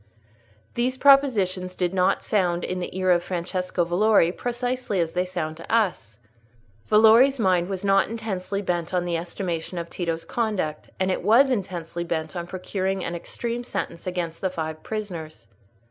[0.73, 5.57] These propositions did not sound in the ear of Francesco Valori precisely as they sound
[5.57, 6.17] to us.
[6.89, 11.51] Valori's mind was not intensely bent on the estimation of Tito's conduct; and it was
[11.51, 15.45] intensely bent on procuring an extreme sentence against the five prisoners.